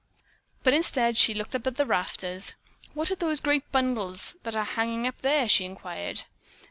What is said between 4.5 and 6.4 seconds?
are hanging up there?" she inquired.